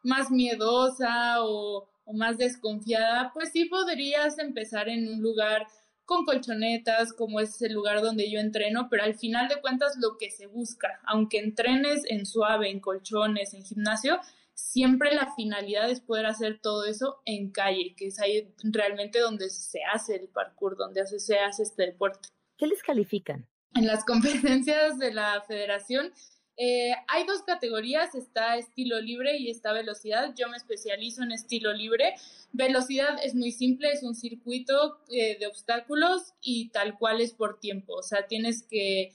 más 0.04 0.30
miedosa 0.32 1.44
o, 1.44 1.88
o 2.06 2.14
más 2.14 2.38
desconfiada, 2.38 3.32
pues 3.34 3.52
sí 3.52 3.66
podrías 3.66 4.38
empezar 4.40 4.90
en 4.90 5.08
un 5.08 5.22
lugar 5.22 5.68
con 6.06 6.24
colchonetas, 6.24 7.14
como 7.14 7.40
es 7.40 7.62
el 7.62 7.74
lugar 7.74 8.02
donde 8.02 8.30
yo 8.30 8.40
entreno, 8.40 8.88
pero 8.90 9.04
al 9.04 9.16
final 9.16 9.48
de 9.48 9.60
cuentas 9.60 9.98
lo 10.00 10.18
que 10.18 10.30
se 10.30 10.46
busca, 10.46 11.00
aunque 11.06 11.40
entrenes 11.40 12.04
en 12.08 12.28
suave, 12.28 12.70
en 12.70 12.80
colchones, 12.80 13.56
en 13.56 13.64
gimnasio, 13.64 14.20
siempre 14.54 15.14
la 15.14 15.34
finalidad 15.36 15.90
es 15.90 16.02
poder 16.02 16.28
hacer 16.28 16.60
todo 16.62 16.86
eso 16.86 17.22
en 17.26 17.52
calle, 17.52 17.96
que 17.98 18.08
es 18.08 18.20
ahí 18.20 18.54
realmente 18.64 19.20
donde 19.20 19.50
se 19.50 19.80
hace 19.84 20.16
el 20.16 20.28
parkour, 20.28 20.78
donde 20.78 21.06
se 21.08 21.40
hace 21.40 21.64
este 21.64 21.88
deporte. 21.88 22.30
¿Qué 22.58 22.68
les 22.68 22.82
califican? 22.84 23.48
En 23.74 23.88
las 23.88 24.06
competencias 24.06 24.98
de 25.00 25.14
la 25.14 25.44
federación 25.48 26.12
eh, 26.58 26.92
hay 27.10 27.26
dos 27.26 27.42
categorías, 27.44 28.16
está 28.16 28.56
estilo 28.58 29.02
libre 29.02 29.38
y 29.38 29.50
está 29.50 29.74
velocidad. 29.74 30.34
Yo 30.36 30.48
me 30.50 30.58
especializo 30.58 31.24
en 31.24 31.32
estilo 31.32 31.74
libre. 31.74 32.16
Velocidad 32.54 33.18
es 33.24 33.36
muy 33.36 33.52
simple, 33.52 33.92
es 33.92 34.04
un 34.04 34.16
circuito 34.16 35.00
eh, 35.10 35.38
de 35.38 35.48
obstáculos 35.48 36.34
y 36.42 36.70
tal 36.70 36.98
cual 36.98 37.20
es 37.20 37.34
por 37.34 37.60
tiempo. 37.60 37.96
O 37.96 38.04
sea, 38.04 38.28
tienes 38.28 38.64
que 38.64 39.12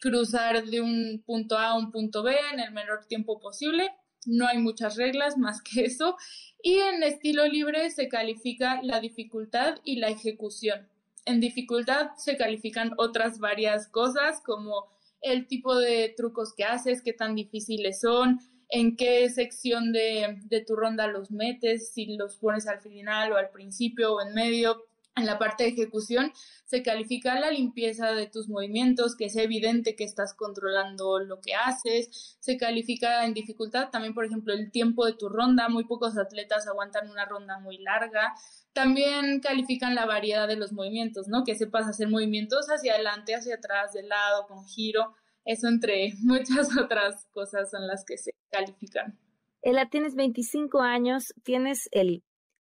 cruzar 0.00 0.64
de 0.64 0.80
un 0.80 1.22
punto 1.26 1.58
A 1.58 1.70
a 1.70 1.76
un 1.76 1.90
punto 1.90 2.22
B 2.22 2.36
en 2.52 2.60
el 2.60 2.70
menor 2.72 3.06
tiempo 3.06 3.40
posible. 3.40 3.90
No 4.26 4.46
hay 4.46 4.58
muchas 4.58 4.96
reglas 4.96 5.38
más 5.38 5.62
que 5.62 5.82
eso. 5.82 6.16
Y 6.62 6.74
en 6.74 7.02
estilo 7.02 7.46
libre 7.46 7.90
se 7.90 8.08
califica 8.08 8.80
la 8.82 9.00
dificultad 9.00 9.78
y 9.82 9.96
la 9.96 10.08
ejecución. 10.08 10.88
En 11.30 11.38
dificultad 11.38 12.10
se 12.16 12.36
califican 12.36 12.90
otras 12.96 13.38
varias 13.38 13.86
cosas 13.86 14.40
como 14.40 14.88
el 15.20 15.46
tipo 15.46 15.76
de 15.76 16.12
trucos 16.16 16.52
que 16.56 16.64
haces, 16.64 17.02
qué 17.02 17.12
tan 17.12 17.36
difíciles 17.36 18.00
son, 18.00 18.40
en 18.68 18.96
qué 18.96 19.30
sección 19.30 19.92
de, 19.92 20.64
tu 20.66 20.74
ronda 20.74 21.06
los 21.06 21.30
metes, 21.30 21.92
si 21.92 22.16
los 22.16 22.36
pones 22.36 22.66
al 22.66 22.80
final 22.80 23.30
o 23.30 23.36
al 23.36 23.50
principio 23.50 24.14
o 24.14 24.20
en 24.20 24.34
medio. 24.34 24.86
En 25.16 25.26
la 25.26 25.38
parte 25.38 25.64
de 25.64 25.70
ejecución 25.70 26.32
se 26.64 26.82
califica 26.82 27.38
la 27.38 27.50
limpieza 27.50 28.12
de 28.12 28.26
tus 28.26 28.48
movimientos, 28.48 29.16
que 29.16 29.26
es 29.26 29.36
evidente 29.36 29.94
que 29.94 30.04
estás 30.04 30.34
controlando 30.34 31.20
lo 31.20 31.40
que 31.40 31.54
haces. 31.54 32.36
Se 32.40 32.56
califica 32.56 33.24
en 33.24 33.34
dificultad 33.34 33.90
también, 33.90 34.14
por 34.14 34.24
ejemplo, 34.24 34.52
el 34.52 34.72
tiempo 34.72 35.06
de 35.06 35.12
tu 35.12 35.28
ronda. 35.28 35.68
Muy 35.68 35.84
pocos 35.84 36.16
atletas 36.18 36.66
aguantan 36.66 37.10
una 37.10 37.24
ronda 37.24 37.58
muy 37.58 37.78
larga. 37.78 38.34
También 38.72 39.40
califican 39.40 39.94
la 39.94 40.06
variedad 40.06 40.46
de 40.46 40.56
los 40.56 40.72
movimientos, 40.72 41.26
¿no? 41.28 41.44
Que 41.44 41.56
sepas 41.56 41.88
hacer 41.88 42.08
movimientos 42.08 42.66
hacia 42.68 42.94
adelante, 42.94 43.34
hacia 43.34 43.56
atrás, 43.56 43.92
de 43.92 44.04
lado, 44.04 44.46
con 44.46 44.64
giro. 44.64 45.14
Eso 45.44 45.68
entre 45.68 46.12
muchas 46.22 46.76
otras 46.76 47.26
cosas 47.32 47.70
son 47.70 47.86
las 47.86 48.04
que 48.04 48.16
se 48.16 48.32
califican. 48.50 49.18
Ela, 49.62 49.90
tienes 49.90 50.14
25 50.14 50.80
años, 50.80 51.34
tienes 51.42 51.88
el 51.92 52.22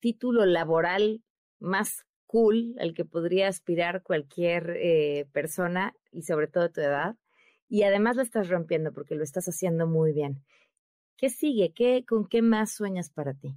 título 0.01 0.47
laboral 0.47 1.23
más 1.59 2.07
cool 2.27 2.77
al 2.79 2.95
que 2.95 3.05
podría 3.05 3.49
aspirar 3.49 4.03
cualquier 4.03 4.77
eh, 4.77 5.29
persona 5.33 5.95
y 6.13 6.23
sobre 6.23 6.47
todo 6.47 6.71
tu 6.71 6.81
edad. 6.81 7.17
Y 7.69 7.83
además 7.83 8.17
lo 8.17 8.23
estás 8.23 8.49
rompiendo 8.49 8.93
porque 8.93 9.15
lo 9.15 9.25
estás 9.25 9.47
haciendo 9.47 9.87
muy 9.87 10.13
bien. 10.13 10.43
¿Qué 11.17 11.29
sigue? 11.29 11.73
¿Qué, 11.75 12.05
¿Con 12.09 12.27
qué 12.27 12.41
más 12.41 12.73
sueñas 12.73 13.11
para 13.11 13.35
ti? 13.35 13.57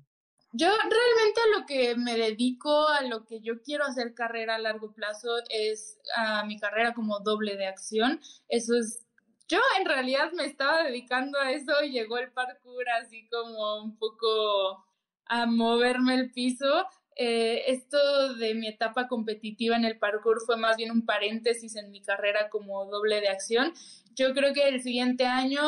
Yo 0.56 0.68
realmente 0.68 1.42
a 1.42 1.60
lo 1.60 1.66
que 1.66 1.96
me 1.96 2.16
dedico, 2.16 2.88
a 2.88 3.02
lo 3.02 3.26
que 3.26 3.42
yo 3.42 3.64
quiero 3.64 3.86
hacer 3.86 4.14
carrera 4.14 4.56
a 4.56 4.60
largo 4.60 4.94
plazo 4.94 5.30
es 5.50 5.98
a 6.16 6.46
mi 6.46 6.60
carrera 6.60 6.94
como 6.94 7.20
doble 7.22 7.58
de 7.58 7.66
acción. 7.66 8.22
Eso 8.50 8.78
es, 8.78 9.04
yo 9.48 9.58
en 9.80 9.86
realidad 9.88 10.32
me 10.34 10.46
estaba 10.46 10.84
dedicando 10.84 11.40
a 11.40 11.52
eso 11.52 11.84
y 11.84 11.90
llegó 11.90 12.20
el 12.20 12.32
parkour 12.32 12.88
así 13.02 13.28
como 13.30 13.82
un 13.82 13.98
poco 13.98 14.86
a 15.26 15.48
moverme 15.48 16.14
el 16.14 16.32
piso. 16.32 16.86
Eh, 17.16 17.64
esto 17.72 18.36
de 18.36 18.54
mi 18.54 18.68
etapa 18.68 19.08
competitiva 19.08 19.76
en 19.76 19.86
el 19.86 19.98
parkour 19.98 20.40
fue 20.46 20.58
más 20.58 20.78
bien 20.78 20.92
un 20.92 21.04
paréntesis 21.04 21.76
en 21.78 21.90
mi 21.90 22.04
carrera 22.04 22.52
como 22.52 22.86
doble 22.86 23.22
de 23.22 23.30
acción. 23.30 23.74
Yo 24.14 24.36
creo 24.36 24.54
que 24.54 24.68
el 24.68 24.84
siguiente 24.84 25.26
año 25.26 25.64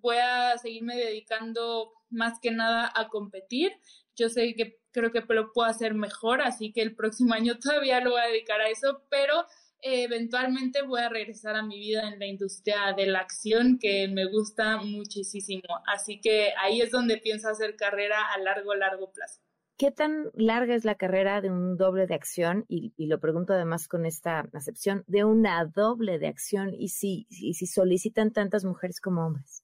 voy 0.00 0.18
a 0.18 0.56
seguirme 0.58 0.96
dedicando 0.96 1.92
más 2.10 2.38
que 2.40 2.52
nada 2.52 2.92
a 2.94 3.08
competir 3.08 3.72
yo 4.18 4.28
sé 4.28 4.54
que 4.54 4.80
creo 4.90 5.12
que 5.12 5.22
lo 5.32 5.52
puedo 5.52 5.68
hacer 5.68 5.94
mejor, 5.94 6.42
así 6.42 6.72
que 6.72 6.82
el 6.82 6.94
próximo 6.94 7.34
año 7.34 7.58
todavía 7.58 8.00
lo 8.00 8.10
voy 8.10 8.20
a 8.20 8.26
dedicar 8.26 8.60
a 8.60 8.68
eso, 8.68 9.04
pero 9.08 9.46
eh, 9.80 10.02
eventualmente 10.02 10.82
voy 10.82 11.00
a 11.00 11.08
regresar 11.08 11.54
a 11.54 11.62
mi 11.62 11.78
vida 11.78 12.08
en 12.08 12.18
la 12.18 12.26
industria 12.26 12.92
de 12.96 13.06
la 13.06 13.20
acción 13.20 13.78
que 13.80 14.08
me 14.08 14.26
gusta 14.26 14.78
muchísimo. 14.78 15.62
Así 15.86 16.20
que 16.20 16.52
ahí 16.58 16.80
es 16.80 16.90
donde 16.90 17.18
pienso 17.18 17.48
hacer 17.48 17.76
carrera 17.76 18.32
a 18.34 18.38
largo, 18.38 18.74
largo 18.74 19.12
plazo. 19.12 19.40
¿Qué 19.76 19.92
tan 19.92 20.32
larga 20.34 20.74
es 20.74 20.84
la 20.84 20.96
carrera 20.96 21.40
de 21.40 21.50
un 21.50 21.76
doble 21.76 22.08
de 22.08 22.14
acción? 22.16 22.64
Y, 22.68 22.92
lo 23.06 23.20
pregunto 23.20 23.52
además 23.52 23.86
con 23.86 24.06
esta 24.06 24.40
acepción, 24.52 25.04
de 25.06 25.22
una 25.22 25.64
doble 25.66 26.18
de 26.18 26.26
acción 26.26 26.74
y 26.74 26.88
si, 26.88 27.28
si 27.30 27.54
solicitan 27.64 28.32
tantas 28.32 28.64
mujeres 28.64 29.00
como 29.00 29.24
hombres. 29.24 29.62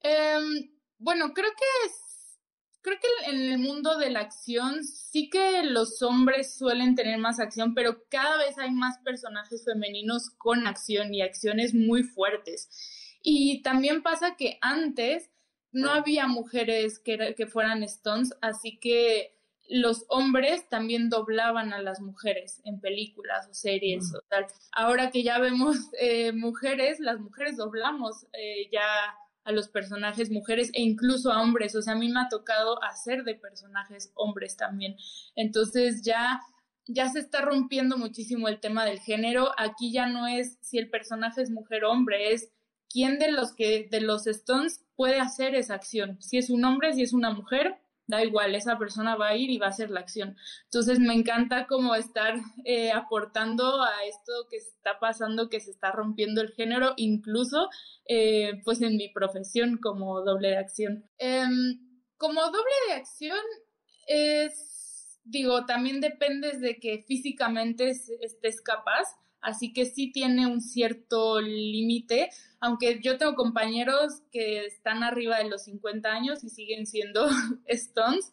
Em, 0.00 0.70
bueno, 0.98 1.32
creo 1.32 1.50
que 1.56 1.88
creo 2.84 2.98
que 3.00 3.30
en 3.30 3.40
el 3.52 3.58
mundo 3.58 3.96
de 3.96 4.10
la 4.10 4.20
acción 4.20 4.84
sí 4.84 5.30
que 5.30 5.62
los 5.62 6.02
hombres 6.02 6.54
suelen 6.54 6.94
tener 6.94 7.18
más 7.18 7.40
acción, 7.40 7.74
pero 7.74 8.04
cada 8.10 8.36
vez 8.36 8.58
hay 8.58 8.70
más 8.70 8.98
personajes 8.98 9.64
femeninos 9.64 10.28
con 10.36 10.66
acción 10.66 11.14
y 11.14 11.22
acciones 11.22 11.72
muy 11.72 12.02
fuertes. 12.02 12.68
Y 13.22 13.62
también 13.62 14.02
pasa 14.02 14.36
que 14.36 14.58
antes 14.60 15.30
no 15.72 15.90
había 15.90 16.26
mujeres 16.26 16.98
que, 16.98 17.34
que 17.34 17.46
fueran 17.46 17.82
stones, 17.82 18.34
así 18.42 18.78
que 18.78 19.34
los 19.66 20.04
hombres 20.08 20.68
también 20.68 21.08
doblaban 21.08 21.72
a 21.72 21.80
las 21.80 22.02
mujeres 22.02 22.60
en 22.66 22.80
películas 22.80 23.48
o 23.48 23.54
series 23.54 24.14
o 24.14 24.20
tal. 24.28 24.46
Ahora 24.72 25.10
que 25.10 25.22
ya 25.22 25.38
vemos 25.38 25.76
eh, 25.98 26.32
mujeres, 26.32 27.00
las 27.00 27.18
mujeres 27.18 27.56
doblamos 27.56 28.26
eh, 28.34 28.68
ya 28.70 28.84
a 29.44 29.52
los 29.52 29.68
personajes 29.68 30.30
mujeres 30.30 30.70
e 30.72 30.82
incluso 30.82 31.32
a 31.32 31.42
hombres. 31.42 31.74
O 31.74 31.82
sea, 31.82 31.92
a 31.92 31.96
mí 31.96 32.08
me 32.08 32.20
ha 32.20 32.28
tocado 32.28 32.82
hacer 32.82 33.24
de 33.24 33.34
personajes 33.34 34.10
hombres 34.14 34.56
también. 34.56 34.96
Entonces 35.36 36.02
ya 36.02 36.40
ya 36.86 37.08
se 37.08 37.18
está 37.18 37.40
rompiendo 37.40 37.96
muchísimo 37.96 38.48
el 38.48 38.60
tema 38.60 38.84
del 38.84 39.00
género. 39.00 39.52
Aquí 39.56 39.92
ya 39.92 40.06
no 40.06 40.26
es 40.26 40.58
si 40.60 40.78
el 40.78 40.90
personaje 40.90 41.42
es 41.42 41.50
mujer 41.50 41.84
o 41.84 41.90
hombre, 41.90 42.32
es 42.32 42.50
quién 42.90 43.18
de 43.18 43.32
los 43.32 43.54
que 43.54 43.88
de 43.90 44.00
los 44.00 44.26
Stones 44.26 44.84
puede 44.96 45.20
hacer 45.20 45.54
esa 45.54 45.74
acción. 45.74 46.20
Si 46.20 46.38
es 46.38 46.50
un 46.50 46.64
hombre, 46.64 46.92
si 46.92 47.02
es 47.02 47.12
una 47.12 47.30
mujer, 47.30 47.78
da 48.06 48.22
igual, 48.22 48.54
esa 48.54 48.78
persona 48.78 49.16
va 49.16 49.28
a 49.28 49.36
ir 49.36 49.50
y 49.50 49.58
va 49.58 49.66
a 49.66 49.70
hacer 49.70 49.90
la 49.90 50.00
acción. 50.00 50.36
Entonces 50.64 50.98
me 50.98 51.14
encanta 51.14 51.66
como 51.66 51.94
estar 51.94 52.34
eh, 52.64 52.92
aportando 52.92 53.82
a 53.82 54.04
esto 54.04 54.32
que 54.50 54.56
está 54.56 54.98
pasando, 54.98 55.48
que 55.48 55.60
se 55.60 55.70
está 55.70 55.90
rompiendo 55.90 56.40
el 56.40 56.52
género, 56.52 56.92
incluso 56.96 57.68
eh, 58.06 58.60
pues 58.64 58.82
en 58.82 58.96
mi 58.96 59.08
profesión 59.08 59.78
como 59.78 60.20
doble 60.22 60.48
de 60.48 60.58
acción. 60.58 61.08
Em, 61.18 61.80
como 62.16 62.42
doble 62.42 62.74
de 62.88 62.94
acción 62.94 63.44
es, 64.06 65.20
digo, 65.24 65.64
también 65.64 66.00
dependes 66.00 66.60
de 66.60 66.78
que 66.78 67.04
físicamente 67.06 67.90
estés 68.20 68.60
capaz 68.60 69.08
así 69.44 69.72
que 69.72 69.84
sí 69.84 70.10
tiene 70.10 70.46
un 70.46 70.60
cierto 70.60 71.40
límite, 71.40 72.30
aunque 72.60 73.00
yo 73.02 73.18
tengo 73.18 73.34
compañeros 73.34 74.22
que 74.32 74.64
están 74.64 75.02
arriba 75.02 75.38
de 75.38 75.50
los 75.50 75.64
50 75.64 76.10
años 76.10 76.42
y 76.42 76.48
siguen 76.48 76.86
siendo 76.86 77.28
Stones, 77.66 78.32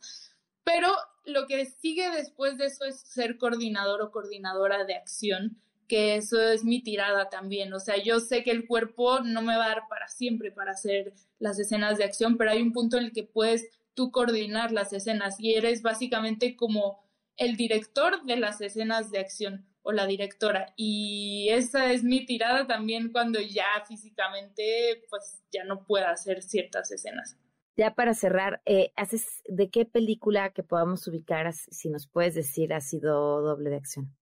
pero 0.63 0.89
lo 1.25 1.45
que 1.47 1.65
sigue 1.65 2.09
después 2.11 2.57
de 2.57 2.65
eso 2.65 2.85
es 2.85 3.01
ser 3.01 3.37
coordinador 3.37 4.01
o 4.01 4.11
coordinadora 4.11 4.85
de 4.85 4.95
acción, 4.95 5.61
que 5.87 6.15
eso 6.15 6.41
es 6.41 6.63
mi 6.63 6.81
tirada 6.81 7.29
también, 7.29 7.73
o 7.73 7.79
sea, 7.81 8.01
yo 8.01 8.21
sé 8.21 8.43
que 8.43 8.51
el 8.51 8.65
cuerpo 8.65 9.19
no 9.19 9.41
me 9.41 9.57
va 9.57 9.65
a 9.65 9.69
dar 9.69 9.83
para 9.89 10.07
siempre 10.07 10.51
para 10.51 10.71
hacer 10.71 11.13
las 11.39 11.59
escenas 11.59 11.97
de 11.97 12.05
acción, 12.05 12.37
pero 12.37 12.51
hay 12.51 12.61
un 12.61 12.71
punto 12.71 12.97
en 12.97 13.03
el 13.03 13.11
que 13.11 13.23
puedes 13.23 13.67
tú 13.93 14.11
coordinar 14.11 14.71
las 14.71 14.93
escenas 14.93 15.37
y 15.39 15.55
eres 15.55 15.81
básicamente 15.81 16.55
como 16.55 17.03
el 17.35 17.57
director 17.57 18.23
de 18.23 18.37
las 18.37 18.61
escenas 18.61 19.11
de 19.11 19.19
acción 19.19 19.67
o 19.83 19.91
la 19.91 20.05
directora. 20.05 20.73
Y 20.75 21.49
esa 21.49 21.91
es 21.91 22.03
mi 22.03 22.25
tirada 22.25 22.67
también 22.67 23.11
cuando 23.11 23.39
ya 23.39 23.83
físicamente 23.87 25.03
pues 25.09 25.41
ya 25.51 25.63
no 25.63 25.85
pueda 25.85 26.11
hacer 26.11 26.41
ciertas 26.41 26.91
escenas. 26.91 27.37
Ya 27.77 27.95
para 27.95 28.13
cerrar, 28.13 28.61
eh, 28.65 28.91
¿haces 28.95 29.41
de 29.45 29.69
qué 29.69 29.85
película 29.85 30.51
que 30.51 30.61
podamos 30.61 31.07
ubicar, 31.07 31.51
si 31.53 31.89
nos 31.89 32.07
puedes 32.07 32.35
decir, 32.35 32.73
ha 32.73 32.81
sido 32.81 33.41
doble 33.41 33.69
de 33.69 33.77
acción? 33.77 34.15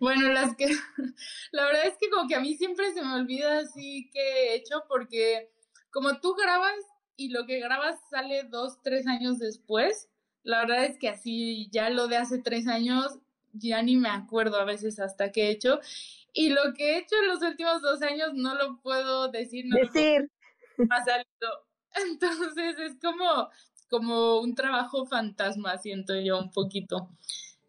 Bueno, 0.00 0.28
las 0.28 0.56
que, 0.56 0.66
la 1.52 1.64
verdad 1.64 1.86
es 1.86 1.96
que 1.98 2.10
como 2.10 2.28
que 2.28 2.34
a 2.34 2.40
mí 2.40 2.54
siempre 2.54 2.92
se 2.92 3.02
me 3.02 3.14
olvida 3.14 3.58
así 3.58 4.10
que 4.12 4.20
he 4.20 4.54
hecho 4.54 4.84
porque 4.88 5.50
como 5.90 6.20
tú 6.20 6.34
grabas 6.34 6.74
y 7.16 7.30
lo 7.30 7.46
que 7.46 7.60
grabas 7.60 8.00
sale 8.10 8.44
dos, 8.44 8.80
tres 8.82 9.06
años 9.06 9.38
después, 9.38 10.08
la 10.42 10.60
verdad 10.60 10.84
es 10.84 10.98
que 10.98 11.08
así 11.08 11.68
ya 11.70 11.90
lo 11.90 12.08
de 12.08 12.16
hace 12.16 12.38
tres 12.38 12.66
años 12.66 13.18
ya 13.52 13.82
ni 13.82 13.96
me 13.96 14.08
acuerdo 14.08 14.56
a 14.58 14.64
veces 14.64 14.98
hasta 14.98 15.32
qué 15.32 15.48
he 15.48 15.50
hecho. 15.50 15.80
Y 16.32 16.50
lo 16.50 16.72
que 16.74 16.94
he 16.94 16.98
hecho 16.98 17.16
en 17.20 17.28
los 17.28 17.42
últimos 17.42 17.82
dos 17.82 18.02
años 18.02 18.30
no 18.34 18.54
lo 18.54 18.80
puedo 18.80 19.28
decir. 19.28 19.66
No 19.66 19.76
decir. 19.76 20.30
Entonces 21.94 22.78
es 22.78 22.98
como, 23.00 23.50
como 23.90 24.40
un 24.40 24.54
trabajo 24.54 25.04
fantasma, 25.06 25.76
siento 25.78 26.18
yo 26.18 26.38
un 26.38 26.50
poquito. 26.50 27.10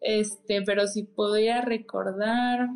Este, 0.00 0.62
pero 0.62 0.86
si 0.86 1.02
podría 1.02 1.60
recordar, 1.60 2.68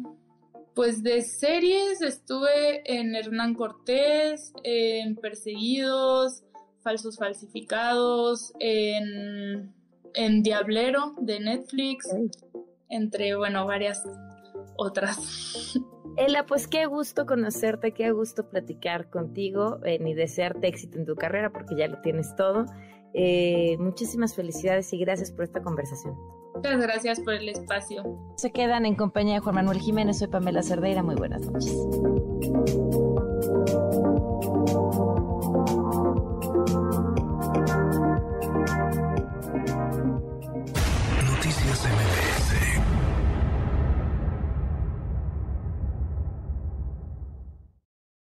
pues 0.75 1.03
de 1.03 1.23
series 1.23 2.03
estuve 2.03 2.83
en 2.99 3.15
Hernán 3.15 3.55
Cortés, 3.55 4.53
en 4.63 5.17
Perseguidos, 5.17 6.43
Falsos 6.83 7.17
Falsificados, 7.17 8.53
en, 8.61 9.75
en 10.15 10.43
Diablero 10.43 11.15
de 11.19 11.41
Netflix 11.41 12.09
entre, 12.89 13.37
bueno, 13.37 13.67
varias 13.67 14.05
otras. 14.77 15.79
Ela, 16.17 16.47
pues 16.47 16.67
qué 16.67 16.87
gusto 16.87 17.27
conocerte, 17.27 17.93
qué 17.93 18.11
gusto 18.11 18.49
platicar 18.49 19.09
contigo 19.09 19.79
eh, 19.85 19.99
y 20.05 20.15
desearte 20.15 20.67
éxito 20.67 20.99
en 20.99 21.07
tu 21.07 21.15
carrera 21.15 21.51
porque 21.53 21.77
ya 21.77 21.87
lo 21.87 22.01
tienes 22.01 22.35
todo. 22.35 22.67
Eh, 23.15 23.77
muchísimas 23.79 24.35
felicidades 24.35 24.93
y 24.93 24.99
gracias 24.99 25.31
por 25.31 25.45
esta 25.45 25.63
conversación. 25.63 26.17
Muchas 26.55 26.81
gracias 26.81 27.21
por 27.21 27.35
el 27.35 27.49
espacio. 27.49 28.03
Se 28.37 28.51
quedan 28.51 28.85
en 28.85 28.97
compañía 28.97 29.35
de 29.35 29.41
Juan 29.41 29.55
Manuel 29.55 29.79
Jiménez, 29.79 30.19
soy 30.19 30.29
Pamela 30.29 30.63
Cerdeira, 30.63 31.03
muy 31.03 31.15
buenas 31.15 31.43
noches. 31.43 31.73